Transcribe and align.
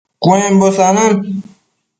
Cuembo 0.23 0.71
sanan 0.77 1.13